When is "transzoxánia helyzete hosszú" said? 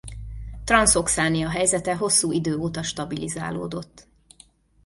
0.63-2.31